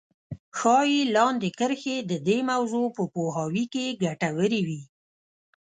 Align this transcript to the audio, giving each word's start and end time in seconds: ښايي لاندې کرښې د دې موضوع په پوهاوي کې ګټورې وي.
ښايي 0.57 1.01
لاندې 1.15 1.49
کرښې 1.59 1.97
د 2.09 2.13
دې 2.27 2.39
موضوع 2.51 2.85
په 2.97 3.03
پوهاوي 3.13 3.65
کې 3.73 3.85
ګټورې 4.03 4.61
وي. 4.67 4.81